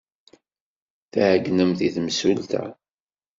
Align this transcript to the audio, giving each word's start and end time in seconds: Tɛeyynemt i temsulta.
Tɛeyynemt 1.11 1.79
i 1.87 1.89
temsulta. 1.95 2.63